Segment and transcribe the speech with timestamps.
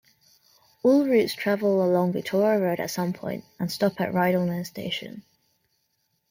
[0.81, 5.21] All routes travel along Victoria Road at some point and stop at Rydalmere Station.